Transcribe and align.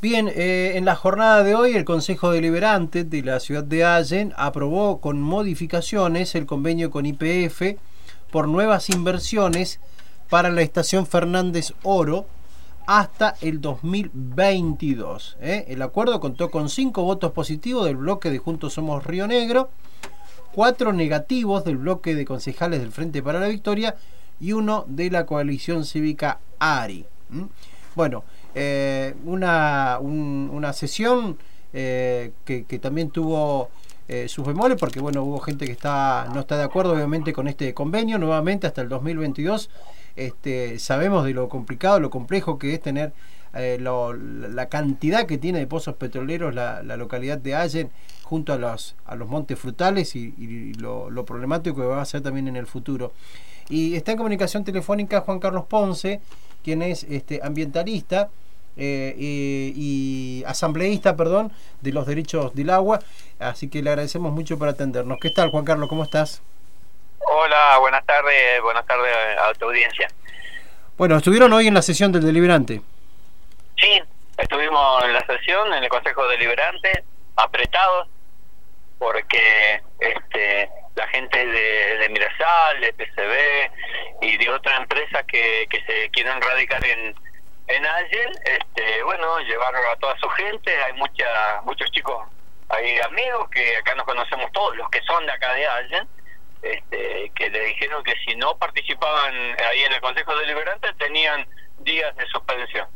Bien, 0.00 0.28
eh, 0.28 0.74
en 0.76 0.84
la 0.84 0.94
jornada 0.94 1.42
de 1.42 1.56
hoy 1.56 1.74
el 1.74 1.84
Consejo 1.84 2.30
Deliberante 2.30 3.02
de 3.02 3.20
la 3.20 3.40
ciudad 3.40 3.64
de 3.64 3.84
Allen 3.84 4.32
aprobó 4.36 5.00
con 5.00 5.20
modificaciones 5.20 6.36
el 6.36 6.46
convenio 6.46 6.92
con 6.92 7.04
IPF 7.04 7.76
por 8.30 8.46
nuevas 8.46 8.90
inversiones 8.90 9.80
para 10.30 10.50
la 10.50 10.62
estación 10.62 11.04
Fernández 11.04 11.72
Oro 11.82 12.26
hasta 12.86 13.34
el 13.40 13.60
2022. 13.60 15.36
¿eh? 15.40 15.64
El 15.66 15.82
acuerdo 15.82 16.20
contó 16.20 16.48
con 16.48 16.68
cinco 16.68 17.02
votos 17.02 17.32
positivos 17.32 17.84
del 17.86 17.96
bloque 17.96 18.30
de 18.30 18.38
Juntos 18.38 18.74
Somos 18.74 19.04
Río 19.04 19.26
Negro, 19.26 19.68
cuatro 20.54 20.92
negativos 20.92 21.64
del 21.64 21.78
bloque 21.78 22.14
de 22.14 22.24
concejales 22.24 22.78
del 22.78 22.92
Frente 22.92 23.20
para 23.20 23.40
la 23.40 23.48
Victoria 23.48 23.96
y 24.38 24.52
uno 24.52 24.84
de 24.86 25.10
la 25.10 25.26
coalición 25.26 25.84
cívica 25.84 26.38
ARI. 26.60 27.04
Bueno, 27.96 28.22
eh, 28.54 29.14
una, 29.24 29.98
una 30.00 30.72
sesión 30.72 31.38
eh, 31.72 32.32
que, 32.44 32.64
también 32.78 33.10
tuvo 33.10 33.68
eh, 34.08 34.26
sus 34.28 34.46
bemoles, 34.46 34.78
porque 34.78 35.00
bueno, 35.00 35.22
hubo 35.22 35.38
gente 35.40 35.66
que 35.66 35.72
está, 35.72 36.28
no 36.32 36.40
está 36.40 36.56
de 36.56 36.64
acuerdo 36.64 36.92
obviamente 36.92 37.32
con 37.32 37.46
este 37.46 37.74
convenio, 37.74 38.18
nuevamente 38.18 38.66
hasta 38.66 38.82
el 38.82 38.88
2022. 38.88 39.70
Este, 40.16 40.78
sabemos 40.78 41.24
de 41.24 41.34
lo 41.34 41.48
complicado, 41.48 42.00
lo 42.00 42.10
complejo 42.10 42.58
que 42.58 42.74
es 42.74 42.80
tener 42.80 43.12
la 43.52 44.68
cantidad 44.68 45.26
que 45.26 45.38
tiene 45.38 45.58
de 45.58 45.66
pozos 45.66 45.96
petroleros 45.96 46.54
la, 46.54 46.82
localidad 46.96 47.38
de 47.38 47.54
Allen 47.54 47.90
junto 48.22 48.52
a 48.52 48.58
los, 48.58 48.94
a 49.06 49.14
los 49.16 49.28
montes 49.28 49.58
frutales 49.58 50.14
y, 50.14 50.74
lo, 50.74 51.10
lo, 51.10 51.24
problemático 51.24 51.76
que 51.76 51.86
va 51.86 52.02
a 52.02 52.04
ser 52.04 52.22
también 52.22 52.48
en 52.48 52.56
el 52.56 52.66
futuro. 52.66 53.12
Y 53.68 53.96
está 53.96 54.12
en 54.12 54.18
comunicación 54.18 54.64
telefónica 54.64 55.20
Juan 55.20 55.38
Carlos 55.38 55.64
Ponce, 55.66 56.20
quien 56.62 56.82
es 56.82 57.04
este, 57.04 57.40
ambientalista 57.42 58.30
eh, 58.76 59.14
y, 59.74 60.44
asambleísta, 60.46 61.16
perdón, 61.16 61.52
de 61.80 61.92
los 61.92 62.06
derechos 62.06 62.54
del 62.54 62.70
agua. 62.70 63.00
Así 63.38 63.68
que 63.68 63.82
le 63.82 63.90
agradecemos 63.90 64.32
mucho 64.32 64.58
por 64.58 64.68
atendernos. 64.68 65.18
¿Qué 65.20 65.30
tal, 65.30 65.50
Juan 65.50 65.64
Carlos? 65.64 65.88
¿Cómo 65.88 66.04
estás? 66.04 66.42
Hola, 67.18 67.78
buenas 67.80 68.06
tardes, 68.06 68.62
buenas 68.62 68.86
tardes 68.86 69.12
a 69.42 69.52
tu 69.54 69.66
audiencia. 69.66 70.08
Bueno, 70.96 71.16
estuvieron 71.16 71.52
hoy 71.52 71.66
en 71.66 71.74
la 71.74 71.82
sesión 71.82 72.10
del 72.12 72.24
deliberante. 72.24 72.80
Sí, 73.80 74.02
estuvimos 74.36 75.04
en 75.04 75.12
la 75.12 75.24
sesión, 75.26 75.72
en 75.72 75.84
el 75.84 75.88
Consejo 75.88 76.26
Deliberante, 76.28 77.04
apretados, 77.36 78.08
porque 78.98 79.80
este, 80.00 80.68
la 80.96 81.06
gente 81.08 81.46
de, 81.46 81.98
de 81.98 82.08
Mirasal, 82.08 82.80
de 82.80 82.92
PCB 82.92 84.22
y 84.22 84.36
de 84.36 84.50
otras 84.50 84.80
empresas 84.80 85.24
que, 85.26 85.66
que 85.70 85.80
se 85.84 86.10
quieren 86.10 86.40
radicar 86.42 86.84
en, 86.84 87.14
en 87.68 87.86
Allen, 87.86 88.32
este, 88.44 89.02
bueno, 89.04 89.38
llevaron 89.40 89.82
a 89.92 89.96
toda 89.96 90.18
su 90.18 90.28
gente, 90.30 90.76
hay 90.82 90.92
mucha, 90.94 91.60
muchos 91.62 91.90
chicos, 91.92 92.26
hay 92.70 92.98
amigos 93.00 93.48
que 93.50 93.76
acá 93.76 93.94
nos 93.94 94.06
conocemos 94.06 94.50
todos, 94.52 94.76
los 94.76 94.90
que 94.90 95.02
son 95.02 95.24
de 95.26 95.32
acá 95.32 95.54
de 95.54 95.66
Allen, 95.66 96.08
este, 96.62 97.30
que 97.36 97.50
le 97.50 97.60
dijeron 97.66 98.02
que 98.02 98.14
si 98.26 98.34
no 98.34 98.56
participaban 98.58 99.34
ahí 99.70 99.84
en 99.84 99.92
el 99.92 100.00
Consejo 100.00 100.34
Deliberante 100.36 100.92
tenían 100.94 101.46
días 101.78 102.14
de 102.16 102.26
suspensión. 102.26 102.88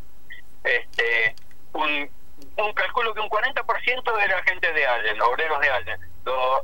Este, 0.65 1.35
un, 1.73 2.11
un 3.03 3.15
cálculo 3.15 3.15
que 3.15 3.21
un 3.21 3.29
40% 3.29 4.25
era 4.25 4.43
gente 4.45 4.73
de 4.73 4.87
Allen, 4.87 5.21
obreros 5.23 5.61
de 5.61 5.71
Allen. 5.71 6.01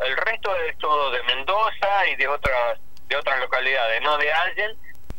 el 0.06 0.16
resto 0.16 0.54
es 0.68 0.78
todo 0.78 1.10
de 1.10 1.22
Mendoza 1.24 2.06
y 2.12 2.16
de 2.16 2.28
otras 2.28 2.78
de 3.08 3.16
otras 3.16 3.40
localidades, 3.40 4.02
no 4.02 4.18
de 4.18 4.30
Allen, 4.30 4.76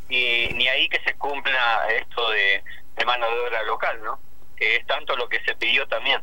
y 0.10 0.50
ni 0.54 0.68
ahí 0.68 0.88
que 0.90 1.02
se 1.04 1.16
cumpla 1.16 1.88
esto 1.90 2.30
de, 2.30 2.64
de 2.96 3.06
mano 3.06 3.26
de 3.26 3.40
obra 3.40 3.64
local, 3.64 4.00
¿no? 4.04 4.20
Que 4.56 4.76
es 4.76 4.86
tanto 4.86 5.16
lo 5.16 5.28
que 5.28 5.44
se 5.44 5.56
pidió 5.56 5.88
también. 5.88 6.22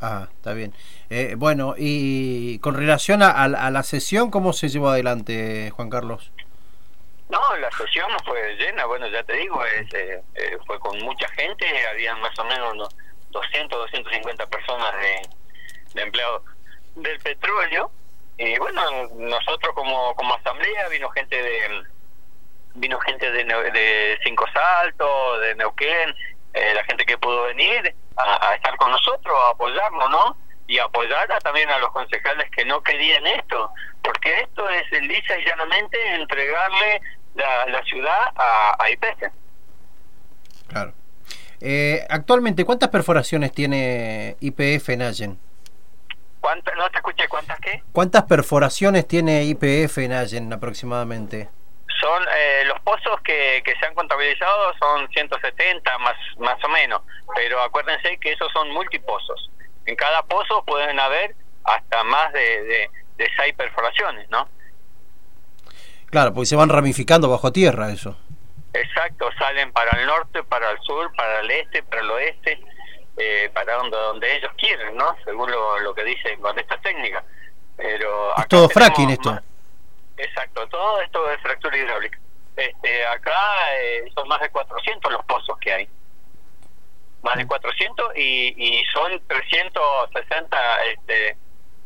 Ah, 0.00 0.28
está 0.30 0.52
bien. 0.52 0.72
Eh, 1.10 1.34
bueno, 1.36 1.74
y 1.76 2.60
con 2.60 2.76
relación 2.76 3.22
a, 3.24 3.48
la 3.48 3.82
sesión, 3.82 4.30
¿cómo 4.30 4.52
se 4.52 4.68
llevó 4.68 4.90
adelante, 4.90 5.70
Juan 5.70 5.90
Carlos? 5.90 6.30
No, 7.28 7.40
la 7.56 7.70
sesión 7.72 8.08
fue 8.24 8.54
llena, 8.54 8.84
bueno, 8.84 9.08
ya 9.08 9.24
te 9.24 9.32
digo, 9.32 9.64
es, 9.64 9.92
eh, 9.94 10.22
eh, 10.34 10.58
fue 10.64 10.78
con 10.78 10.96
mucha 11.00 11.28
gente, 11.30 11.66
había 11.88 12.14
más 12.16 12.38
o 12.38 12.44
menos 12.44 12.72
unos 12.72 12.96
200, 13.34 13.78
250 13.78 14.46
personas 14.46 14.94
de, 15.94 16.00
empleados 16.02 16.42
del 16.94 17.18
petróleo, 17.20 17.90
y 18.38 18.58
bueno, 18.58 19.08
nosotros 19.16 19.74
como, 19.74 20.14
como 20.14 20.34
asamblea 20.34 20.88
vino 20.88 21.08
gente 21.10 21.40
de 21.40 21.84
vino 22.76 22.98
gente 23.00 23.30
de, 23.30 23.44
de 23.44 24.18
Cinco 24.24 24.44
Saltos, 24.52 25.40
de 25.40 25.54
Neuquén, 25.54 26.14
eh, 26.54 26.74
la 26.74 26.84
gente 26.84 27.04
que 27.04 27.18
pudo 27.18 27.44
venir 27.44 27.94
a, 28.16 28.54
estar 28.54 28.76
con 28.76 28.90
nosotros, 28.90 29.36
a 29.46 29.50
apoyarnos, 29.50 30.10
¿no? 30.10 30.36
Y 30.66 30.78
apoyar 30.78 31.28
también 31.42 31.70
a 31.70 31.78
los 31.78 31.90
concejales 31.90 32.50
que 32.50 32.64
no 32.64 32.82
querían 32.82 33.26
esto, 33.26 33.70
porque 34.02 34.40
esto 34.40 34.68
es 34.68 34.90
lisa 35.02 35.38
y 35.38 35.44
llanamente 35.44 36.14
entregarle 36.14 37.00
la, 37.34 37.66
la 37.66 37.82
ciudad 37.84 38.32
a, 38.36 38.76
a 38.78 38.90
IPF. 38.90 39.30
Claro. 40.68 40.92
Eh, 41.66 42.04
actualmente, 42.10 42.64
¿cuántas 42.66 42.90
perforaciones 42.90 43.50
tiene 43.52 44.36
IPF 44.40 44.90
en 44.90 45.00
Allen? 45.02 45.38
¿Cuántas? 46.38 46.76
No 46.76 46.90
te 46.90 46.98
escuché, 46.98 47.26
¿cuántas 47.26 47.58
qué? 47.58 47.82
¿Cuántas 47.90 48.24
perforaciones 48.24 49.08
tiene 49.08 49.44
IPF 49.44 49.96
en 49.98 50.12
Allen 50.12 50.52
aproximadamente? 50.52 51.48
son 52.04 52.22
eh, 52.36 52.64
los 52.66 52.78
pozos 52.80 53.18
que, 53.22 53.62
que 53.64 53.74
se 53.76 53.86
han 53.86 53.94
contabilizado 53.94 54.74
son 54.78 55.08
170 55.08 55.98
más 55.98 56.14
más 56.38 56.62
o 56.62 56.68
menos 56.68 57.00
pero 57.34 57.62
acuérdense 57.62 58.18
que 58.18 58.32
esos 58.32 58.52
son 58.52 58.70
multipozos 58.72 59.50
en 59.86 59.96
cada 59.96 60.22
pozo 60.24 60.62
pueden 60.66 60.98
haber 60.98 61.34
hasta 61.64 62.04
más 62.04 62.32
de, 62.32 62.90
de, 63.16 63.30
seis 63.36 63.54
perforaciones 63.54 64.28
no 64.28 64.48
claro 66.10 66.34
porque 66.34 66.46
se 66.46 66.56
van 66.56 66.68
ramificando 66.68 67.30
bajo 67.30 67.52
tierra 67.52 67.90
eso 67.90 68.18
exacto 68.74 69.30
salen 69.38 69.72
para 69.72 69.98
el 69.98 70.06
norte 70.06 70.42
para 70.44 70.70
el 70.70 70.78
sur 70.80 71.10
para 71.16 71.40
el 71.40 71.50
este 71.50 71.82
para 71.82 72.02
el 72.02 72.10
oeste 72.10 72.60
eh, 73.16 73.50
para 73.54 73.74
donde 73.76 73.96
donde 73.96 74.36
ellos 74.36 74.52
quieren 74.58 74.96
no 74.96 75.16
según 75.24 75.50
lo, 75.50 75.78
lo 75.80 75.94
que 75.94 76.04
dicen 76.04 76.40
con 76.40 76.58
esta 76.58 76.76
técnica 76.80 77.24
pero 77.76 78.36
es 78.36 78.48
todo 78.48 78.68
fracking 78.68 79.10
esto 79.10 79.40
Exacto, 80.16 80.66
todo 80.68 81.00
esto 81.00 81.30
es 81.30 81.40
fractura 81.40 81.76
hidráulica. 81.76 82.18
Este, 82.56 83.06
acá 83.06 83.34
eh, 83.80 84.04
son 84.14 84.28
más 84.28 84.40
de 84.40 84.50
400 84.50 85.12
los 85.12 85.24
pozos 85.24 85.58
que 85.58 85.72
hay. 85.72 85.88
Más 87.22 87.36
de 87.36 87.46
400 87.46 88.16
y, 88.16 88.54
y 88.56 88.84
son 88.92 89.20
360, 89.26 90.84
este, 90.92 91.36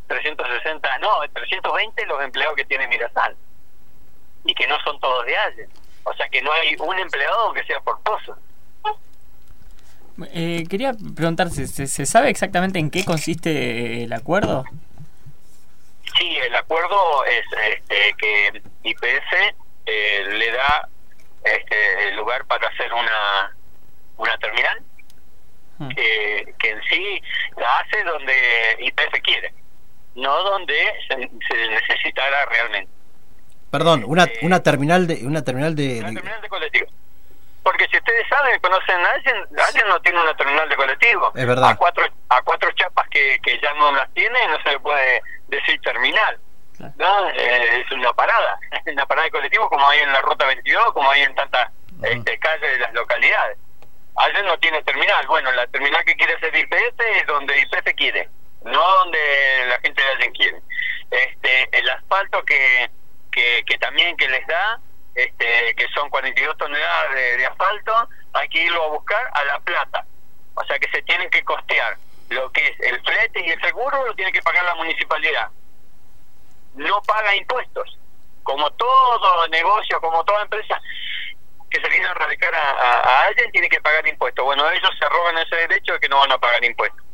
360, 0.09 0.98
no, 0.98 1.21
320 1.32 2.06
los 2.06 2.22
empleados 2.22 2.56
que 2.56 2.65
tiene 2.65 2.88
Mirasal. 2.88 3.37
Y 4.44 4.54
que 4.54 4.66
no 4.66 4.78
son 4.81 4.98
todos 5.00 5.25
de 5.25 5.37
Allen. 5.37 5.71
O 6.09 6.15
sea 6.15 6.29
que 6.29 6.41
no 6.43 6.53
hay 6.53 6.75
un 6.79 6.99
empleado 6.99 7.53
que 7.53 7.65
sea 7.65 7.81
por 7.81 8.01
pozo. 8.01 8.37
Eh, 10.33 10.65
quería 10.69 10.93
preguntarse, 11.15 11.67
¿se, 11.67 11.87
¿se 11.87 12.07
sabe 12.07 12.31
exactamente 12.31 12.79
en 12.79 12.91
qué 12.91 13.05
consiste 13.05 14.03
el 14.03 14.13
acuerdo? 14.13 14.65
Sí, 16.19 16.37
el 16.37 16.55
acuerdo 16.57 17.25
es 17.25 17.45
este, 17.73 18.15
que 18.19 18.63
IPS 18.83 19.55
eh, 19.87 20.25
le 20.29 20.51
da 20.51 20.89
este, 21.45 22.09
el 22.09 22.17
lugar 22.17 22.45
para 22.47 22.67
hacer 22.69 22.93
una, 22.93 23.57
una 24.17 24.37
terminal 24.39 24.83
hmm. 25.79 25.89
que, 25.91 26.55
que 26.59 26.71
en 26.71 26.83
sí 26.85 27.23
la 27.57 27.73
hace 27.79 28.03
donde 28.03 28.77
IPS 28.81 29.21
quiere, 29.23 29.55
no 30.17 30.43
donde 30.43 30.93
se, 31.07 31.17
se 31.17 31.69
necesitara 31.69 32.47
realmente. 32.47 32.97
Perdón, 33.71 34.05
una, 34.06 34.25
eh, 34.25 34.39
una 34.43 34.62
terminal 34.62 35.06
de 35.06 35.27
una 35.27 35.43
terminal 35.45 35.75
de, 35.75 35.99
una 36.01 36.12
terminal 36.15 36.41
de 36.41 36.49
colectivo. 36.49 36.87
Porque 37.62 37.87
si 37.89 37.99
ustedes 37.99 38.27
saben, 38.28 38.59
conocen 38.60 38.97
a 38.97 39.10
alguien, 39.10 39.37
alguien 39.66 39.89
no 39.89 40.01
tiene 40.01 40.21
una 40.21 40.34
terminal 40.34 40.69
de 40.69 40.77
colectivo. 40.77 41.33
Es 41.34 41.47
verdad. 41.47 41.71
A 41.71 41.77
cuatro, 41.77 42.04
a 42.31 42.42
cuatro 42.42 42.71
chapas 42.72 43.07
que, 43.10 43.39
que 43.42 43.60
ya 43.60 43.75
no 43.75 43.92
las 43.92 44.09
tiene, 44.15 44.39
no 44.48 44.63
se 44.63 44.71
le 44.71 44.81
puede 44.81 45.22
decir 45.48 45.78
terminal. 45.83 46.39
¿no? 46.78 47.31
Eh, 47.31 47.81
es 47.81 47.92
una 47.92 48.13
parada, 48.13 48.59
una 48.87 49.07
parada 49.07 49.25
de 49.25 49.31
colectivos 49.33 49.69
como 49.69 49.89
hay 49.89 50.01
en 50.01 50.13
la 50.13 50.21
ruta 50.21 50.47
22, 50.47 50.92
como 50.92 51.10
hay 51.10 51.22
en 51.22 51.34
tantas 51.34 51.71
este, 52.03 52.39
calles 52.39 52.72
de 52.72 52.78
las 52.78 52.95
localidades. 52.95 53.59
Ayer 54.16 54.45
no 54.45 54.59
tiene 54.59 54.83
terminal. 54.83 55.27
Bueno, 55.27 55.53
la 55.53 55.66
terminal 55.69 56.04
que 56.04 56.16
quiere 56.16 56.34
hacer 56.34 56.54
IPF 56.54 57.01
es 57.16 57.27
donde 57.27 57.59
IPF 57.60 57.95
quiere, 57.97 58.28
no 58.65 58.81
donde 58.81 59.19
la 59.69 59.78
gente 59.81 60.03
de 60.03 60.09
alguien 60.09 60.33
quiere. 60.33 60.59
Este, 61.10 61.78
el 61.78 61.89
asfalto 61.89 62.45
que, 62.45 62.91
que, 63.67 63.79
también 63.79 64.17
que 64.17 64.29
les 64.29 64.47
da, 64.47 64.81
este, 65.15 65.75
que 65.75 65.87
son 65.95 66.11
42 66.11 66.57
toneladas 66.57 67.15
de, 67.15 67.37
de 67.37 67.47
asfalto, 67.47 68.09
hay 68.33 68.49
que 68.49 68.65
irlo 68.65 68.85
a 68.85 68.89
buscar 68.89 69.31
a 69.33 69.45
La 69.45 69.61
Plata. 69.61 70.05
O 70.55 70.65
sea 70.65 70.79
que 70.79 70.91
se 70.91 71.03
tienen 71.03 71.31
que 71.31 71.45
costear 71.45 71.97
lo 72.31 72.51
que 72.53 72.67
es 72.67 72.81
el 72.81 73.01
flete 73.03 73.41
y 73.47 73.51
el 73.51 73.61
seguro 73.61 74.07
lo 74.07 74.15
tiene 74.15 74.33
que 74.33 74.43
pagar 74.43 74.65
la 74.65 74.75
municipalidad. 74.75 75.49
No 76.75 77.01
paga 77.03 77.35
impuestos. 77.35 77.99
Como 78.43 78.71
todo 78.73 79.49
negocio, 79.49 80.01
como 80.01 80.25
toda 80.25 80.43
empresa, 80.43 80.81
que 81.71 81.81
se 81.81 81.89
viene 81.89 82.07
a 82.07 82.15
radicar 82.15 82.55
a, 82.55 83.27
alguien 83.27 83.51
tiene 83.53 83.69
que 83.69 83.81
pagar 83.81 84.07
impuestos. 84.07 84.45
Bueno, 84.45 84.71
ellos 84.71 84.91
se 84.99 85.09
roban 85.09 85.39
ese 85.39 85.57
derecho 85.57 85.95
de 85.95 86.01
que 86.01 86.09
no 86.09 86.19
van 86.19 86.33
a 86.33 86.39
pagar 86.39 86.65
impuestos. 86.65 87.05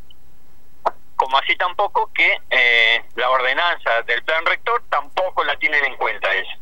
Como 1.16 1.38
así 1.38 1.56
tampoco 1.56 2.12
que 2.12 2.40
eh, 2.50 3.04
la 3.14 3.30
ordenanza 3.30 4.02
del 4.02 4.22
plan 4.24 4.44
rector 4.46 4.82
tampoco 4.90 5.13
la 5.42 5.56
tienen 5.56 5.84
en 5.84 5.96
cuenta 5.96 6.32
ellos. 6.32 6.58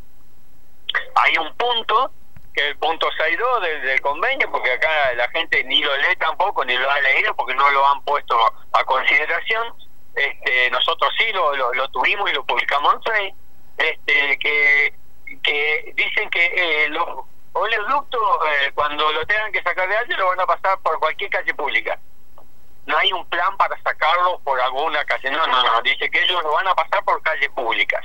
Hay 1.17 1.37
un 1.37 1.55
punto, 1.57 2.13
que 2.55 2.63
es 2.63 2.69
el 2.69 2.79
punto 2.79 3.09
6.2 3.11 3.61
del, 3.61 3.83
del 3.83 4.01
convenio, 4.01 4.51
porque 4.51 4.73
acá 4.73 5.13
la 5.15 5.29
gente 5.31 5.63
ni 5.65 5.83
lo 5.83 5.97
lee 5.99 6.17
tampoco, 6.19 6.65
ni 6.65 6.77
lo 6.77 6.91
ha 6.91 7.01
leído, 7.01 7.35
porque 7.35 7.55
no 7.55 7.71
lo 7.71 7.87
han 7.87 8.03
puesto 8.03 8.39
a 8.73 8.85
consideración. 8.85 9.75
Este, 10.15 10.71
nosotros 10.71 11.11
sí 11.19 11.33
lo, 11.33 11.55
lo, 11.55 11.89
tuvimos 11.91 12.31
y 12.31 12.35
lo 12.35 12.45
publicamos 12.45 12.95
en 12.95 13.03
Facebook, 13.03 13.39
este, 13.79 14.39
que, 14.39 14.95
que 15.43 15.93
dicen 15.97 16.29
que 16.29 16.45
eh, 16.45 16.89
los 16.91 17.25
oleoductos, 17.53 18.21
eh, 18.47 18.73
cuando 18.75 19.11
lo 19.13 19.25
tengan 19.27 19.53
que 19.53 19.63
sacar 19.63 19.89
de 19.89 19.97
allí, 19.97 20.13
lo 20.15 20.27
van 20.29 20.41
a 20.41 20.47
pasar 20.47 20.79
por 20.81 20.99
cualquier 20.99 21.31
calle 21.31 21.55
pública. 21.55 21.99
No 22.85 22.97
hay 22.99 23.13
un 23.13 23.25
plan 23.27 23.57
para 23.57 23.81
sacarlo 23.83 24.41
por 24.41 24.61
alguna 24.61 25.05
calle, 25.05 25.31
no, 25.31 25.47
no, 25.47 25.63
no, 25.63 25.83
dice 25.83 26.11
que 26.11 26.23
ellos 26.25 26.43
lo 26.43 26.53
van 26.53 26.69
a 26.69 26.75
pasar 26.75 27.03
por 27.05 27.23
calles 27.23 27.49
públicas. 27.51 28.05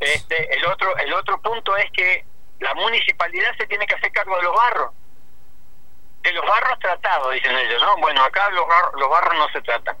Este, 0.00 0.56
el 0.56 0.64
otro, 0.66 0.96
el 0.98 1.12
otro 1.12 1.40
punto 1.40 1.76
es 1.76 1.90
que 1.92 2.24
la 2.60 2.74
municipalidad 2.74 3.56
se 3.56 3.66
tiene 3.66 3.86
que 3.86 3.94
hacer 3.94 4.12
cargo 4.12 4.36
de 4.36 4.42
los 4.42 4.54
barros. 4.54 4.92
De 6.22 6.32
los 6.32 6.46
barros 6.46 6.78
tratados, 6.78 7.32
dicen 7.32 7.56
ellos, 7.56 7.80
¿no? 7.82 7.96
Bueno, 7.98 8.22
acá 8.22 8.50
los, 8.50 8.66
los 8.94 9.08
barros 9.08 9.34
no 9.36 9.48
se 9.50 9.60
tratan. 9.62 9.96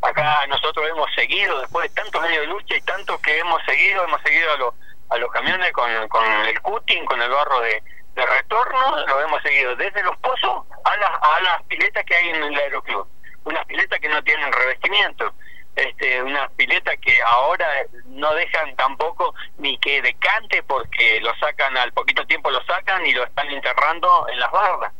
Acá 0.00 0.46
nosotros 0.46 0.88
hemos 0.88 1.12
seguido, 1.14 1.60
después 1.60 1.88
de 1.88 2.00
tantos 2.00 2.22
años 2.22 2.40
de 2.40 2.46
lucha 2.46 2.76
y 2.76 2.80
tantos 2.82 3.20
que 3.20 3.38
hemos 3.38 3.62
seguido, 3.64 4.04
hemos 4.04 4.22
seguido 4.22 4.52
a 4.52 4.56
los, 4.56 4.74
a 5.10 5.16
los 5.18 5.30
camiones 5.32 5.72
con, 5.72 6.08
con 6.08 6.24
el 6.24 6.60
cutting, 6.62 7.04
con 7.04 7.20
el 7.20 7.30
barro 7.30 7.60
de, 7.60 7.82
de 8.14 8.26
retorno, 8.26 9.06
lo 9.06 9.20
hemos 9.20 9.42
seguido 9.42 9.74
desde 9.74 10.02
los 10.04 10.16
pozos 10.18 10.66
a 10.84 10.96
las, 10.96 11.10
a 11.20 11.40
las 11.40 11.62
piletas 11.64 12.04
que 12.04 12.14
hay 12.14 12.28
en 12.30 12.42
el 12.44 12.56
aeroclub. 12.56 13.08
Unas 13.44 13.64
piletas 13.66 13.98
que 13.98 14.08
no 14.08 14.22
tienen 14.22 14.52
revestimiento 14.52 15.32
este, 15.78 16.22
unas 16.22 16.50
piletas 16.52 16.96
que 17.00 17.14
ahora 17.22 17.66
no 18.06 18.34
dejan 18.34 18.74
tampoco 18.74 19.34
ni 19.58 19.78
que 19.78 20.02
decante 20.02 20.62
porque 20.64 21.20
lo 21.20 21.34
sacan 21.36 21.76
al 21.76 21.92
poquito 21.92 22.26
tiempo 22.26 22.50
lo 22.50 22.62
sacan 22.64 23.06
y 23.06 23.12
lo 23.12 23.24
están 23.24 23.48
enterrando 23.48 24.26
en 24.28 24.40
las 24.40 24.50
barras. 24.50 24.92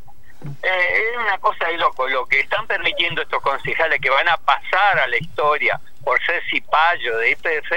Eh, 0.63 1.13
es 1.13 1.19
una 1.19 1.37
cosa 1.39 1.67
de 1.67 1.79
loco, 1.79 2.07
lo 2.07 2.25
que 2.27 2.41
están 2.41 2.67
permitiendo 2.69 3.23
estos 3.23 3.43
concejales 3.43 4.01
que 4.01 4.09
van 4.09 4.29
a 4.29 4.37
pasar 4.37 5.01
a 5.01 5.09
la 5.09 5.17
historia 5.17 5.81
por 6.05 6.25
ser 6.25 6.41
cipayo 6.49 7.19
de 7.19 7.33
IPF, 7.33 7.73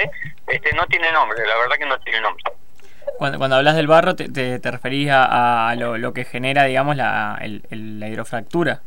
este, 0.47 0.73
no 0.73 0.85
tiene 0.85 1.11
nombre, 1.11 1.45
la 1.45 1.57
verdad 1.57 1.75
que 1.77 1.85
no 1.85 1.99
tiene 2.01 2.21
nombre. 2.21 2.43
Cuando, 3.17 3.39
cuando 3.39 3.55
hablas 3.55 3.75
del 3.75 3.87
barro, 3.87 4.15
te, 4.15 4.29
te, 4.29 4.71
referís 4.71 5.09
a, 5.11 5.73
lo, 5.75 5.97
lo, 5.97 6.13
que 6.13 6.23
genera, 6.23 6.65
digamos, 6.65 6.95
la, 6.95 7.39
el, 7.41 7.63
la 7.99 8.07
hidrofractura. 8.07 8.81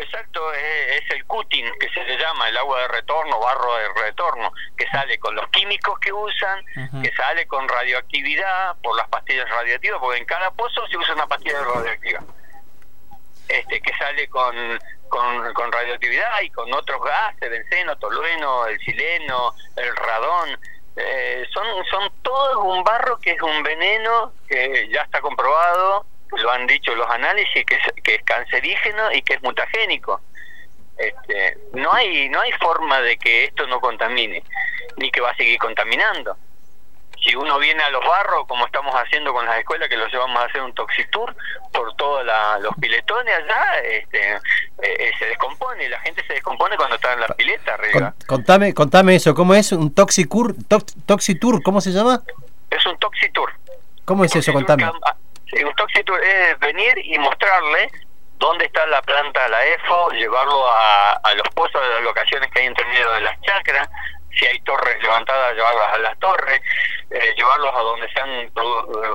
Exacto, 0.00 0.50
es, 0.54 1.02
el 1.10 1.26
cutting 1.26 1.66
que 1.78 1.90
se 1.90 2.02
le 2.04 2.16
llama, 2.16 2.48
el 2.48 2.56
agua 2.56 2.80
de 2.80 2.88
retorno, 2.88 3.38
barro 3.38 3.76
de 3.76 3.88
retorno, 4.02 4.50
que 4.76 4.86
sale 4.86 5.18
con 5.18 5.34
los 5.34 5.46
químicos 5.50 5.98
que 5.98 6.10
usan, 6.10 6.64
que 7.02 7.12
sale 7.12 7.46
con 7.46 7.68
radioactividad 7.68 8.76
por 8.82 8.96
las 8.96 9.06
pastillas 9.08 9.48
radioactivas, 9.50 10.00
porque 10.00 10.18
en 10.18 10.24
cada 10.24 10.50
pozo 10.52 10.86
se 10.86 10.96
usa 10.96 11.14
una 11.14 11.26
pastilla 11.26 11.62
radioactiva. 11.62 12.20
Este, 13.46 13.80
que 13.82 13.92
sale 13.98 14.26
con, 14.28 14.80
con, 15.10 15.72
radioactividad 15.72 16.40
y 16.42 16.50
con 16.50 16.72
otros 16.72 17.02
gases, 17.02 17.50
benceno, 17.50 17.98
tolueno, 17.98 18.66
el 18.68 18.78
sileno, 18.80 19.54
el 19.76 19.94
radón. 19.96 20.58
Eh, 20.96 21.46
son, 21.52 21.66
son 21.90 22.10
todos 22.22 22.56
un 22.64 22.82
barro 22.84 23.18
que 23.18 23.32
es 23.32 23.42
un 23.42 23.62
veneno 23.62 24.32
que 24.48 24.88
ya 24.90 25.02
está 25.02 25.20
comprobado 25.20 26.06
lo 26.36 26.50
han 26.50 26.66
dicho 26.66 26.94
los 26.94 27.08
análisis 27.08 27.64
que 27.64 27.74
es, 27.74 28.02
que 28.02 28.14
es 28.16 28.22
cancerígeno 28.24 29.12
y 29.12 29.22
que 29.22 29.34
es 29.34 29.42
mutagénico. 29.42 30.20
Este, 30.96 31.56
no 31.72 31.92
hay 31.92 32.28
no 32.28 32.40
hay 32.40 32.52
forma 32.52 33.00
de 33.00 33.16
que 33.16 33.44
esto 33.44 33.66
no 33.66 33.80
contamine 33.80 34.42
ni 34.96 35.10
que 35.10 35.20
va 35.20 35.30
a 35.30 35.36
seguir 35.36 35.58
contaminando. 35.58 36.36
Si 37.22 37.34
uno 37.34 37.58
viene 37.58 37.82
a 37.82 37.90
los 37.90 38.02
barros, 38.04 38.46
como 38.46 38.64
estamos 38.64 38.94
haciendo 38.94 39.32
con 39.32 39.44
las 39.44 39.58
escuelas, 39.58 39.90
que 39.90 39.96
los 39.96 40.10
llevamos 40.10 40.40
a 40.40 40.46
hacer 40.46 40.62
un 40.62 40.72
toxitour 40.72 41.36
por 41.70 41.94
todos 41.96 42.24
los 42.60 42.74
piletones 42.76 43.34
allá, 43.34 43.78
este, 43.80 44.32
eh, 44.32 44.40
eh, 44.78 45.10
se 45.18 45.26
descompone, 45.26 45.86
la 45.90 46.00
gente 46.00 46.24
se 46.26 46.32
descompone 46.34 46.76
cuando 46.76 46.96
está 46.96 47.12
en 47.12 47.20
la 47.20 47.28
pileta 47.28 47.74
arriba. 47.74 48.14
Contame, 48.26 48.72
contame 48.72 49.16
eso, 49.16 49.34
¿cómo 49.34 49.54
es 49.54 49.70
un 49.72 49.94
toxicur, 49.94 50.54
toxitour? 51.04 51.62
¿Cómo 51.62 51.82
se 51.82 51.90
llama? 51.90 52.22
Es 52.70 52.86
un 52.86 52.98
toxitour. 52.98 53.52
¿Cómo 54.06 54.24
es 54.24 54.34
eso? 54.34 54.52
Contame. 54.54 54.90
Sí, 55.52 55.64
un 55.64 55.74
toxitour 55.74 56.22
es 56.22 56.58
venir 56.60 56.94
y 57.04 57.18
mostrarle 57.18 57.90
dónde 58.40 58.64
está 58.64 58.86
la 58.86 59.02
planta 59.02 59.44
de 59.44 59.48
la 59.50 59.66
EFO, 59.66 60.10
llevarlo 60.12 60.66
a, 60.70 61.34
los 61.34 61.48
pozos 61.54 61.80
de 61.80 61.88
las 61.88 62.02
locaciones 62.02 62.50
que 62.50 62.60
hay 62.60 62.66
entre 62.66 62.84
medio 62.86 63.10
de 63.12 63.20
las 63.20 63.40
chacras, 63.42 63.88
si 64.32 64.46
hay 64.46 64.60
torres 64.60 65.02
levantadas, 65.02 65.54
llevarlas 65.54 65.94
a 65.94 65.98
las 65.98 66.18
torres, 66.18 66.60
eh, 67.10 67.34
llevarlos 67.36 67.74
a 67.74 67.80
donde 67.80 68.08
se 68.12 68.20
han 68.20 68.50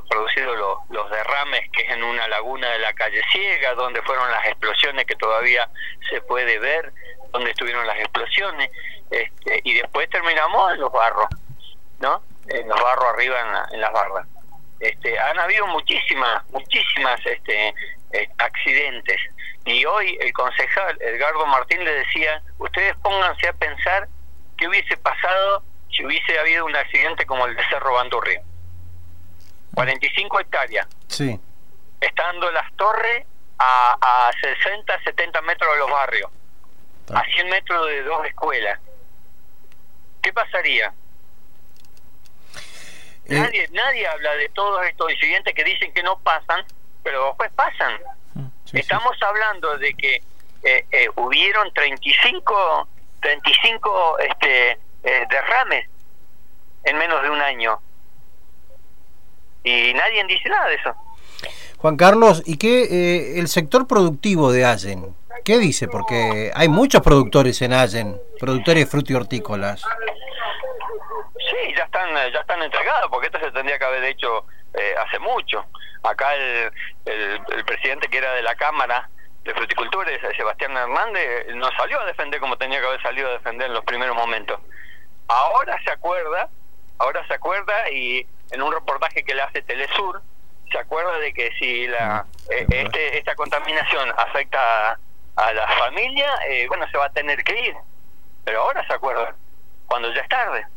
producido 0.10 0.56
los, 0.56 0.78
los 0.90 1.10
derrames, 1.10 1.62
que 1.72 1.84
es 1.84 1.90
en 1.92 2.04
una 2.04 2.28
laguna 2.28 2.70
de 2.70 2.80
la 2.80 2.94
calle 2.94 3.22
Ciega, 3.32 3.74
donde 3.74 4.02
fueron 4.04 4.30
las 4.30 4.46
explosiones 4.46 5.06
que 5.06 5.16
todavía 5.16 5.70
se 6.10 6.22
puede 6.22 6.60
ver, 6.60 6.94
donde 7.32 7.52
estuvieron 7.52 7.88
las 7.88 7.98
explosiones, 7.98 8.70
este, 9.10 9.62
y 9.64 9.74
después 9.74 10.10
terminamos 10.10 10.74
en 10.74 10.82
los 10.82 10.92
barros, 10.92 11.28
¿no? 12.00 12.22
En 12.48 12.68
los 12.68 12.80
barros 12.80 13.06
arriba 13.06 13.40
en, 13.40 13.76
en 13.76 13.82
las 13.82 13.92
barras. 13.92 14.28
Este, 14.86 15.18
han 15.18 15.40
habido 15.40 15.66
muchísimas, 15.68 16.48
muchísimas 16.52 17.20
este, 17.26 17.70
eh, 18.14 18.30
accidentes. 18.38 19.20
Y 19.66 19.84
hoy 19.84 20.16
el 20.22 20.32
concejal 20.32 20.96
Edgardo 21.02 21.44
Martín 21.48 21.84
le 21.84 21.92
decía, 21.92 22.44
ustedes 22.60 22.96
pónganse 22.98 23.48
a 23.48 23.54
pensar 23.54 24.08
qué 24.56 24.68
hubiese 24.68 24.96
pasado 24.98 25.64
si 25.90 26.06
hubiese 26.06 26.38
habido 26.38 26.66
un 26.66 26.76
accidente 26.76 27.26
como 27.26 27.48
el 27.48 27.56
de 27.56 27.68
Cerro 27.68 27.94
Bandurri. 27.94 28.38
45 29.74 30.40
hectáreas. 30.42 30.88
Sí. 31.08 31.40
Estando 32.00 32.52
las 32.52 32.72
torres 32.76 33.26
a, 33.58 34.28
a 34.28 34.32
60, 34.40 35.04
70 35.04 35.42
metros 35.42 35.74
de 35.74 35.80
los 35.80 35.90
barrios. 35.90 36.30
A 37.12 37.24
100 37.24 37.50
metros 37.50 37.88
de 37.88 38.04
dos 38.04 38.24
escuelas. 38.28 38.80
¿Qué 40.22 40.32
pasaría? 40.32 40.94
Eh, 43.28 43.40
nadie, 43.40 43.68
nadie 43.72 44.08
habla 44.08 44.36
de 44.36 44.50
todos 44.50 44.86
estos 44.86 45.12
incidentes 45.12 45.54
que 45.54 45.64
dicen 45.64 45.94
que 45.94 46.04
no 46.04 46.20
pasan, 46.20 46.64
pero 47.04 47.28
después 47.28 47.52
pasan. 47.54 47.94
Mm, 48.34 48.48
Estamos 48.74 49.16
hablando 49.22 49.78
de 49.78 49.94
que 49.94 50.22
eh, 50.66 50.84
eh, 50.92 51.08
hubieron 51.16 51.72
35, 51.74 52.88
35 53.22 54.20
este, 54.20 54.72
eh, 54.72 55.28
derrames 55.30 55.88
en 56.84 56.98
menos 56.98 57.22
de 57.22 57.30
un 57.30 57.40
año. 57.40 57.80
Y 59.64 59.94
nadie 59.94 60.24
dice 60.26 60.50
nada 60.50 60.68
de 60.68 60.76
eso. 60.76 60.96
Juan 61.78 61.98
Carlos, 61.98 62.42
¿y 62.46 62.58
qué 62.58 63.40
el 63.40 63.48
sector 63.48 63.88
productivo 63.88 64.52
de 64.52 64.66
Allen? 64.66 65.16
¿Qué 65.44 65.60
dice? 65.60 65.88
Porque 65.88 66.52
hay 66.56 66.68
muchos 66.68 67.04
productores 67.04 67.62
en 67.62 67.74
Allen, 67.74 68.20
productores 68.40 68.88
frutihortícolas 71.56 71.76
ya 71.76 71.84
están 71.84 72.32
ya 72.32 72.40
están 72.40 72.62
entregados 72.62 73.10
porque 73.10 73.28
esto 73.28 73.40
se 73.40 73.52
tendría 73.52 73.78
que 73.78 73.86
haber 73.86 74.04
hecho 74.04 74.46
eh, 74.74 74.96
hace 75.06 75.20
mucho. 75.20 75.66
Acá 76.04 76.36
el, 76.36 76.72
el, 77.06 77.66
presidente 77.66 78.08
que 78.08 78.18
era 78.18 78.34
de 78.34 78.44
la 78.44 78.56
cámara 78.56 79.10
de 79.44 79.54
fruticultura 79.54 80.12
Sebastián 80.36 80.76
Hernández 80.76 81.48
no 81.56 81.70
salió 81.78 82.00
a 82.00 82.06
defender 82.06 82.40
como 82.40 82.58
tenía 82.58 82.80
que 82.80 82.88
haber 82.88 83.02
salido 83.02 83.30
a 83.30 83.34
defender 83.34 83.68
en 83.68 83.74
los 83.74 83.86
primeros 83.86 84.16
momentos. 84.16 84.60
Ahora 85.28 85.78
se 85.84 85.92
acuerda 85.92 86.50
ahora 86.98 87.26
se 87.28 87.34
acuerda 87.34 87.90
y 87.92 88.26
en 88.52 88.62
un 88.62 88.72
reportaje 88.72 89.24
que 89.24 89.36
le 89.36 89.42
hace 89.42 89.62
Telesur 89.62 90.22
se 90.72 90.78
acuerda 90.78 91.20
de 91.20 91.34
que 91.34 91.52
si 91.60 91.88
la 91.88 92.26
eh, 92.50 92.66
este, 92.70 93.18
esta 93.18 93.36
contaminación 93.36 94.12
afecta 94.18 94.98
a, 95.36 95.54
la 95.54 95.68
familia 95.80 96.30
eh, 96.50 96.66
bueno 96.68 96.88
se 96.90 96.98
va 96.98 97.06
a 97.06 97.12
tener 97.12 97.44
que 97.44 97.68
ir. 97.68 97.76
Pero 98.44 98.62
ahora 98.62 98.86
se 98.86 98.94
acuerda 98.94 99.36
cuando 99.88 100.14
ya 100.14 100.22
es 100.22 100.30
tarde 100.30 100.68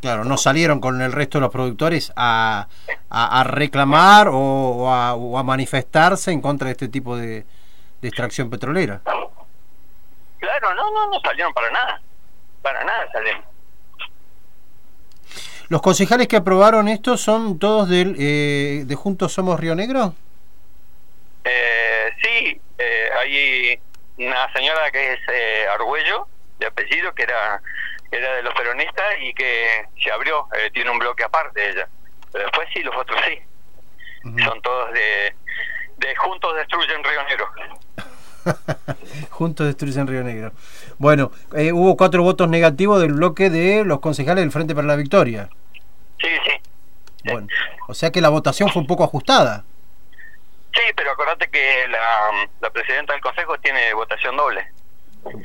Claro, 0.00 0.24
no 0.24 0.36
salieron 0.36 0.80
con 0.80 1.00
el 1.00 1.12
resto 1.12 1.38
de 1.38 1.42
los 1.42 1.50
productores 1.50 2.12
a, 2.16 2.68
a, 3.10 3.44
reclamar 3.44 4.28
o, 4.30 4.92
a, 4.92 5.42
manifestarse 5.42 6.30
en 6.32 6.40
contra 6.40 6.66
de 6.66 6.72
este 6.72 6.88
tipo 6.88 7.16
de, 7.16 7.44
extracción 8.02 8.50
petrolera. 8.50 9.00
Claro, 10.38 10.74
no, 10.74 10.90
no, 10.92 11.10
no 11.10 11.20
salieron 11.20 11.52
para 11.52 11.70
nada. 11.70 12.00
Para 12.62 12.84
nada 12.84 13.10
salieron. 13.10 13.42
¿Los 15.68 15.82
concejales 15.82 16.28
que 16.28 16.36
aprobaron 16.36 16.86
esto 16.86 17.16
son 17.16 17.58
todos 17.58 17.88
del, 17.88 18.14
eh, 18.18 18.84
de 18.86 18.94
Juntos 18.94 19.32
Somos 19.32 19.58
Río 19.58 19.74
Negro? 19.74 20.14
Eh, 21.42 22.12
sí, 22.22 22.60
eh, 22.78 23.08
hay 23.18 23.80
una 24.18 24.52
señora 24.52 24.90
que 24.90 25.14
es 25.14 25.20
eh, 25.32 25.66
Argüello, 25.72 26.28
de 26.58 26.66
apellido, 26.66 27.14
que 27.14 27.24
era 27.24 27.60
era 28.10 28.36
de 28.36 28.42
los 28.42 28.54
peronistas 28.54 29.14
y 29.20 29.34
que 29.34 29.86
se 30.02 30.10
abrió, 30.10 30.48
eh, 30.58 30.70
tiene 30.72 30.90
un 30.90 30.98
bloque 30.98 31.24
aparte 31.24 31.70
ella. 31.70 31.88
Pero 32.32 32.44
después 32.44 32.68
sí, 32.72 32.82
los 32.82 32.96
otros 32.96 33.18
sí. 33.26 33.40
son 34.44 34.60
todos 34.62 34.92
de, 34.92 35.34
de 35.98 36.16
Juntos 36.16 36.56
Destruyen 36.56 37.04
Río 37.04 37.22
Negro. 37.24 37.48
Juntos 39.30 39.66
destruyen 39.66 40.06
Río 40.06 40.22
Negro. 40.22 40.52
Bueno, 40.98 41.32
eh, 41.54 41.72
hubo 41.72 41.96
cuatro 41.96 42.22
votos 42.22 42.48
negativos 42.48 43.00
del 43.00 43.12
bloque 43.12 43.50
de 43.50 43.84
los 43.84 44.00
concejales 44.00 44.42
del 44.42 44.52
Frente 44.52 44.74
para 44.74 44.86
la 44.86 44.96
Victoria. 44.96 45.48
Sí, 46.20 46.28
sí. 46.44 46.52
Bueno, 47.24 47.48
o 47.88 47.94
sea 47.94 48.12
que 48.12 48.20
la 48.20 48.28
votación 48.28 48.70
fue 48.70 48.82
un 48.82 48.86
poco 48.86 49.02
ajustada. 49.02 49.64
Sí, 50.72 50.82
pero 50.94 51.10
acordate 51.10 51.48
que 51.48 51.88
la, 51.88 52.48
la 52.60 52.70
presidenta 52.70 53.14
del 53.14 53.22
consejo 53.22 53.58
tiene 53.58 53.92
votación 53.94 54.36
doble. 54.36 54.70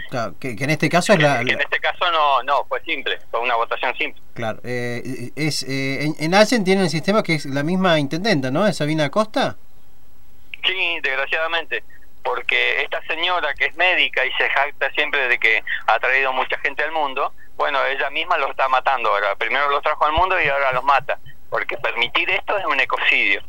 Claro, 0.09 0.35
que, 0.39 0.55
que 0.55 0.63
en 0.63 0.69
este 0.69 0.89
caso 0.89 1.13
es 1.13 1.19
la, 1.19 1.43
Que 1.43 1.53
en 1.53 1.61
este 1.61 1.79
caso 1.79 2.11
no, 2.11 2.43
no, 2.43 2.65
fue 2.65 2.81
simple, 2.81 3.19
fue 3.29 3.39
una 3.39 3.55
votación 3.55 3.95
simple. 3.97 4.21
claro, 4.33 4.59
eh, 4.63 5.31
es 5.35 5.63
eh, 5.63 6.03
en, 6.03 6.15
en 6.19 6.33
Allen 6.33 6.63
tienen 6.63 6.83
el 6.85 6.89
sistema 6.89 7.23
que 7.23 7.35
es 7.35 7.45
la 7.45 7.63
misma 7.63 7.99
intendenta, 7.99 8.51
¿no? 8.51 8.67
Es 8.67 8.77
Sabina 8.77 9.05
Acosta. 9.05 9.57
Sí, 10.65 10.99
desgraciadamente, 11.01 11.83
porque 12.23 12.83
esta 12.83 13.01
señora 13.07 13.53
que 13.55 13.65
es 13.65 13.75
médica 13.75 14.25
y 14.25 14.31
se 14.33 14.47
jacta 14.49 14.91
siempre 14.91 15.27
de 15.27 15.39
que 15.39 15.63
ha 15.87 15.99
traído 15.99 16.31
mucha 16.33 16.57
gente 16.59 16.83
al 16.83 16.91
mundo, 16.91 17.33
bueno, 17.57 17.83
ella 17.85 18.09
misma 18.09 18.37
los 18.37 18.51
está 18.51 18.67
matando 18.67 19.09
ahora. 19.09 19.35
Primero 19.35 19.69
los 19.69 19.81
trajo 19.81 20.05
al 20.05 20.13
mundo 20.13 20.35
y 20.39 20.47
ahora 20.47 20.71
los 20.71 20.83
mata, 20.83 21.17
porque 21.49 21.77
permitir 21.77 22.29
esto 22.29 22.57
es 22.57 22.65
un 22.65 22.79
ecocidio. 22.79 23.41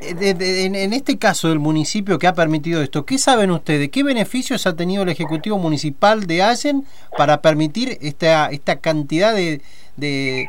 Eh, 0.00 0.14
de- 0.14 0.34
de- 0.34 0.64
en, 0.64 0.92
este 0.92 1.18
caso 1.18 1.48
del 1.48 1.58
municipio 1.58 2.18
que 2.18 2.26
ha 2.26 2.32
permitido 2.32 2.82
esto, 2.82 3.04
¿qué 3.04 3.18
saben 3.18 3.50
ustedes? 3.50 3.90
¿Qué 3.90 4.02
beneficios 4.02 4.66
ha 4.66 4.74
tenido 4.74 5.02
el 5.02 5.10
Ejecutivo 5.10 5.58
Municipal 5.58 6.26
de 6.26 6.42
Allen 6.42 6.86
para 7.18 7.42
permitir 7.42 7.98
esta, 8.00 8.48
esta 8.50 8.80
cantidad 8.80 9.34
de, 9.34 9.60
de, 9.96 10.48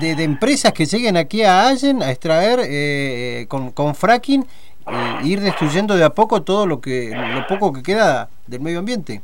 empresas 0.00 0.72
que 0.72 0.86
lleguen 0.86 1.16
aquí 1.16 1.44
a 1.44 1.68
Allen 1.68 2.02
a 2.02 2.10
extraer 2.10 2.60
eh, 2.64 3.46
con, 3.48 3.70
con 3.70 3.94
fracking 3.94 4.44
e 4.86 5.26
ir 5.26 5.40
destruyendo 5.40 5.96
de 5.96 6.04
a 6.04 6.10
poco 6.10 6.42
todo 6.42 6.66
lo 6.66 6.80
que 6.80 7.10
lo 7.14 7.46
poco 7.46 7.72
que 7.72 7.82
queda 7.82 8.28
del 8.46 8.60
medio 8.60 8.80
ambiente? 8.80 9.22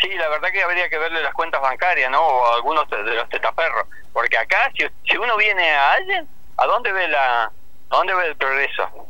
Sí, 0.00 0.08
la 0.16 0.28
verdad 0.28 0.48
que 0.52 0.62
habría 0.62 0.88
que 0.88 0.98
verle 0.98 1.22
las 1.22 1.32
cuentas 1.32 1.62
bancarias, 1.62 2.10
¿no? 2.10 2.20
O 2.20 2.54
algunos 2.54 2.88
de 2.90 3.14
los 3.14 3.28
tetaperros. 3.30 3.86
Porque 4.12 4.36
acá, 4.36 4.70
si, 4.76 4.84
si 5.08 5.16
uno 5.16 5.36
viene 5.36 5.70
a 5.70 5.92
alguien, 5.92 6.28
¿a 6.56 6.66
dónde 6.66 6.92
ve 6.92 7.08
la, 7.08 7.50
a 7.94 7.98
dónde 7.98 8.14
ve 8.14 8.26
el 8.26 8.36
progreso? 8.36 9.08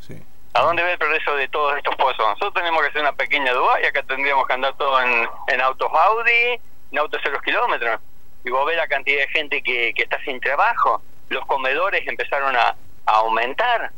Sí. 0.00 0.22
¿A 0.54 0.62
dónde 0.62 0.82
ve 0.82 0.92
el 0.92 0.98
progreso 0.98 1.36
de 1.36 1.48
todos 1.48 1.76
estos 1.76 1.94
pozos? 1.96 2.18
Nosotros 2.18 2.54
tenemos 2.54 2.80
que 2.80 2.88
hacer 2.88 3.02
una 3.02 3.12
pequeña 3.12 3.52
duda 3.52 3.80
y 3.82 3.86
acá 3.86 4.02
tendríamos 4.02 4.46
que 4.46 4.52
andar 4.54 4.74
todo 4.76 5.00
en, 5.02 5.28
en 5.48 5.60
autos 5.60 5.90
Audi, 5.92 6.60
en 6.90 6.98
autos 6.98 7.20
cero 7.22 7.38
kilómetros. 7.44 8.00
Y 8.44 8.50
vos 8.50 8.66
ves 8.66 8.76
la 8.76 8.88
cantidad 8.88 9.20
de 9.20 9.28
gente 9.28 9.62
que, 9.62 9.92
que 9.94 10.02
está 10.02 10.18
sin 10.24 10.40
trabajo. 10.40 11.02
Los 11.28 11.44
comedores 11.46 12.06
empezaron 12.06 12.56
a, 12.56 12.74
a 13.06 13.12
aumentar. 13.16 13.92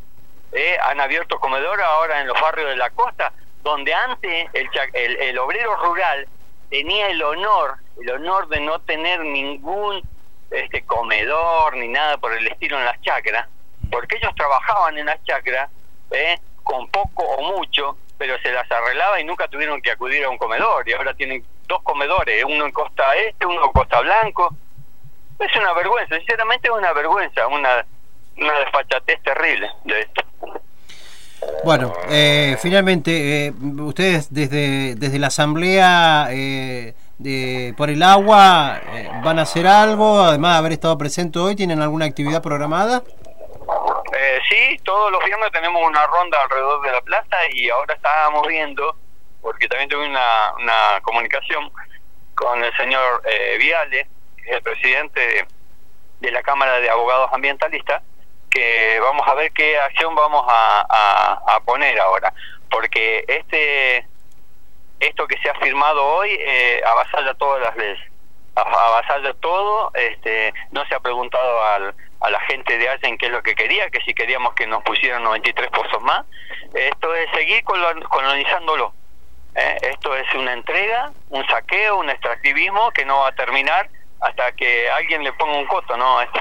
¿eh? 0.53 0.77
Han 0.83 1.01
abierto 1.01 1.39
comedores 1.39 1.85
ahora 1.85 2.21
en 2.21 2.27
los 2.27 2.41
barrios 2.41 2.69
de 2.71 2.77
la 2.77 2.91
costa, 2.91 3.33
donde 3.63 3.95
antes 3.95 4.49
el, 4.53 4.69
el, 4.93 5.17
el 5.17 5.39
obrero 5.39 5.77
rural 5.77 6.29
tenía 6.71 7.09
el 7.09 7.23
honor, 7.23 7.77
el 8.01 8.11
honor 8.11 8.49
de 8.49 8.61
no 8.61 8.81
tener 8.81 9.21
ningún 9.21 10.03
este 10.51 10.85
comedor 10.85 11.77
ni 11.77 11.89
nada 11.89 12.19
por 12.19 12.33
el 12.33 12.47
estilo 12.47 12.79
en 12.79 12.85
las 12.85 13.01
chacras, 13.01 13.49
porque 13.95 14.17
ellos 14.17 14.35
trabajaban 14.35 14.99
en 14.99 15.07
las 15.07 15.23
chacras 15.23 15.71
¿eh? 16.11 16.37
con 16.65 16.89
poco 16.89 17.23
o 17.23 17.57
mucho, 17.57 17.97
pero 18.19 18.37
se 18.41 18.51
las 18.51 18.69
arreglaba 18.69 19.21
y 19.21 19.25
nunca 19.25 19.47
tuvieron 19.47 19.81
que 19.81 19.93
acudir 19.93 20.25
a 20.25 20.31
un 20.31 20.37
comedor, 20.37 20.89
y 20.89 20.93
ahora 20.95 21.15
tienen 21.15 21.45
dos 21.69 21.81
comedores, 21.85 22.45
uno 22.45 22.67
en 22.67 22.73
Costa 22.73 23.15
Este, 23.15 23.47
uno 23.47 23.65
en 23.67 23.73
Costa 23.73 24.01
Blanco. 24.01 24.57
Es 25.39 25.57
una 25.57 25.73
vergüenza, 25.75 26.17
sinceramente 26.17 26.69
es 26.69 26.75
una 26.75 26.93
vergüenza, 26.93 27.47
una, 27.47 27.87
una 28.37 28.59
desfachatez 28.59 29.23
terrible 29.23 29.71
de 29.85 30.01
esto. 30.01 30.23
Bueno, 31.65 31.93
eh, 32.09 32.57
finalmente, 32.61 33.47
eh, 33.47 33.53
ustedes 33.79 34.33
desde, 34.35 34.97
desde 34.97 35.19
la 35.21 35.29
Asamblea 35.29 36.29
eh, 36.31 36.95
de, 37.19 37.75
por 37.77 37.91
el 37.91 38.03
Agua 38.03 38.81
eh, 38.93 39.09
van 39.23 39.39
a 39.39 39.43
hacer 39.43 39.67
algo, 39.67 40.21
además 40.21 40.55
de 40.55 40.59
haber 40.59 40.73
estado 40.73 40.99
presente 40.99 41.39
hoy, 41.39 41.55
¿tienen 41.55 41.81
alguna 41.81 42.07
actividad 42.07 42.43
programada? 42.43 43.05
Sí, 44.49 44.79
todos 44.85 45.11
los 45.11 45.25
viernes 45.25 45.51
tenemos 45.53 45.83
una 45.83 46.07
ronda 46.07 46.41
alrededor 46.43 46.83
de 46.83 46.93
la 46.93 47.01
plaza 47.01 47.37
y 47.53 47.71
ahora 47.71 47.95
estábamos 47.95 48.47
viendo, 48.47 48.97
porque 49.41 49.69
también 49.69 49.89
tuve 49.89 50.07
una, 50.07 50.53
una 50.59 51.01
comunicación 51.03 51.71
con 52.35 52.63
el 52.63 52.77
señor 52.77 53.23
eh, 53.25 53.57
Viale, 53.59 54.07
que 54.37 54.51
es 54.51 54.57
el 54.57 54.63
presidente 54.63 55.47
de, 56.21 56.31
la 56.31 56.43
Cámara 56.43 56.81
de 56.81 56.91
Abogados 56.91 57.31
Ambientalistas, 57.33 58.03
que 58.51 58.99
vamos 59.01 59.27
a 59.29 59.35
ver 59.35 59.53
qué 59.53 59.79
acción 59.79 60.15
vamos 60.15 60.45
a, 60.49 60.87
a- 60.89 61.57
a 61.57 61.61
poner 61.61 61.99
ahora, 62.01 62.33
porque 62.71 63.25
este 63.29 64.07
esto 65.01 65.27
que 65.27 65.37
se 65.39 65.51
ha 65.51 65.55
firmado 65.57 66.03
hoy 66.05 66.37
eh, 66.41 66.81
avasalla 66.87 67.35
todas 67.35 67.61
las 67.63 67.77
leyes, 67.77 67.99
avasalla 68.55 69.35
todo, 69.35 69.91
este, 69.95 70.55
no 70.71 70.85
se 70.87 70.95
ha 70.95 71.01
preguntado 71.01 71.63
al, 71.65 71.95
a 72.25 72.31
la 72.31 72.41
gente 72.41 72.79
de 72.79 72.89
Allen 72.89 73.19
qué 73.19 73.27
es 73.27 73.33
lo 73.33 73.43
que 73.43 73.55
quería, 73.55 73.91
que 73.91 74.01
si 74.01 74.15
queríamos 74.15 74.55
que 74.55 74.67
nos 74.67 74.83
pusieran 74.83 75.23
93 75.23 75.69
pozos 75.71 76.03
más, 76.03 76.25
esto 76.75 77.15
es 77.15 77.31
seguir 77.33 77.63
colon- 77.65 78.03
colonizándolo. 78.09 78.95
¿eh? 79.55 79.77
Esto 79.83 80.17
es 80.17 80.27
una 80.35 80.53
entrega, 80.55 81.13
un 81.29 81.47
saqueo, 81.47 81.99
un 81.99 82.09
extractivismo 82.11 82.91
que 82.93 83.05
no 83.05 83.21
va 83.21 83.29
a 83.29 83.33
terminar 83.33 83.89
hasta 84.21 84.53
que 84.53 84.91
alguien 84.91 85.23
le 85.23 85.33
ponga 85.35 85.59
un 85.59 85.67
coto, 85.67 85.97
¿no? 85.97 86.19
a 86.19 86.25
Esto. 86.25 86.41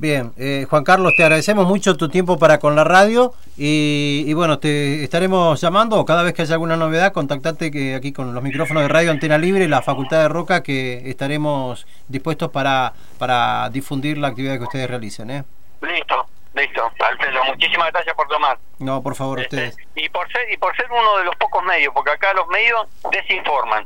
Bien, 0.00 0.32
eh, 0.38 0.64
Juan 0.70 0.84
Carlos, 0.84 1.12
te 1.16 1.24
agradecemos 1.24 1.66
mucho 1.66 1.96
tu 1.96 2.08
tiempo 2.08 2.38
para 2.38 2.60
con 2.60 2.76
la 2.76 2.84
radio 2.84 3.34
y, 3.56 4.22
y 4.28 4.32
bueno, 4.32 4.60
te 4.60 5.02
estaremos 5.02 5.60
llamando 5.60 6.04
cada 6.04 6.22
vez 6.22 6.34
que 6.34 6.42
haya 6.42 6.54
alguna 6.54 6.76
novedad, 6.76 7.12
contactate 7.12 7.72
que 7.72 7.96
aquí 7.96 8.12
con 8.12 8.32
los 8.32 8.42
micrófonos 8.44 8.84
de 8.84 8.88
Radio 8.88 9.10
Antena 9.10 9.38
Libre 9.38 9.64
y 9.64 9.68
la 9.68 9.82
Facultad 9.82 10.20
de 10.20 10.28
Roca 10.28 10.62
que 10.62 11.10
estaremos 11.10 11.84
dispuestos 12.06 12.48
para, 12.52 12.92
para 13.18 13.70
difundir 13.70 14.18
la 14.18 14.28
actividad 14.28 14.58
que 14.58 14.64
ustedes 14.64 14.88
realicen. 14.88 15.30
¿eh? 15.32 15.42
Listo, 15.82 16.26
listo. 16.54 16.88
Alfredo, 17.04 17.44
muchísimas 17.46 17.90
gracias 17.90 18.14
por 18.14 18.28
tomar. 18.28 18.56
No, 18.78 19.02
por 19.02 19.16
favor, 19.16 19.40
Este, 19.40 19.56
ustedes. 19.68 19.76
y 19.96 20.08
por 20.10 20.30
ser 20.30 20.42
y 20.52 20.56
por 20.58 20.76
ser 20.76 20.86
uno 20.92 21.18
de 21.18 21.24
los 21.24 21.34
pocos 21.34 21.64
medios, 21.64 21.92
porque 21.92 22.12
acá 22.12 22.32
los 22.34 22.46
medios 22.46 22.86
desinforman, 23.10 23.84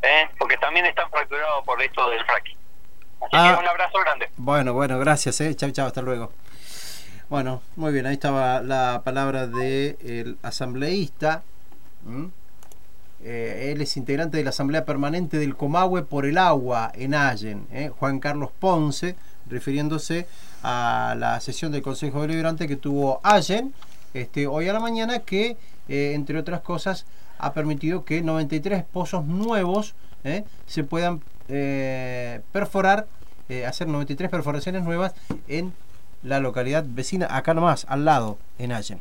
¿eh? 0.00 0.26
porque 0.38 0.56
también 0.56 0.86
están 0.86 1.10
fracturados 1.10 1.62
por 1.66 1.82
esto 1.82 2.08
del 2.08 2.24
fracking. 2.24 2.56
Así 3.20 3.30
Ah. 3.32 3.54
que 3.54 3.62
un 3.62 3.68
abrazo 3.68 3.98
grande. 4.00 4.28
Bueno, 4.36 4.72
bueno, 4.72 4.98
gracias, 4.98 5.40
eh. 5.40 5.54
Chao, 5.54 5.70
chao, 5.70 5.86
hasta 5.86 6.02
luego. 6.02 6.32
Bueno, 7.28 7.62
muy 7.76 7.92
bien, 7.92 8.06
ahí 8.06 8.14
estaba 8.14 8.60
la 8.60 9.02
palabra 9.04 9.46
del 9.46 10.36
asambleísta. 10.42 11.42
¿m? 12.06 12.30
Eh, 13.22 13.70
él 13.72 13.82
es 13.82 13.96
integrante 13.98 14.38
de 14.38 14.44
la 14.44 14.50
Asamblea 14.50 14.84
Permanente 14.86 15.36
del 15.38 15.54
Comahue 15.54 16.02
por 16.02 16.24
el 16.24 16.38
Agua 16.38 16.90
en 16.94 17.14
Allen, 17.14 17.66
¿eh? 17.70 17.90
Juan 17.98 18.18
Carlos 18.18 18.50
Ponce, 18.58 19.14
refiriéndose 19.48 20.26
a 20.62 21.14
la 21.18 21.38
sesión 21.40 21.70
del 21.70 21.82
Consejo 21.82 22.22
Deliberante 22.22 22.66
que 22.66 22.76
tuvo 22.76 23.20
Allen 23.22 23.74
este, 24.14 24.46
hoy 24.46 24.68
a 24.68 24.72
la 24.72 24.80
mañana, 24.80 25.18
que 25.20 25.56
eh, 25.88 26.12
entre 26.14 26.38
otras 26.38 26.62
cosas 26.62 27.04
ha 27.38 27.52
permitido 27.52 28.04
que 28.04 28.22
93 28.22 28.84
pozos 28.84 29.24
nuevos 29.26 29.94
¿eh? 30.24 30.44
se 30.66 30.84
puedan 30.84 31.20
eh, 31.48 32.40
perforar, 32.52 33.06
eh, 33.48 33.66
hacer 33.66 33.88
93 33.88 34.30
perforaciones 34.30 34.82
nuevas 34.82 35.14
en 35.48 35.72
la 36.22 36.40
localidad 36.40 36.84
vecina, 36.86 37.26
acá 37.30 37.54
nomás, 37.54 37.86
al 37.88 38.04
lado, 38.04 38.38
en 38.58 38.72
Allen. 38.72 39.00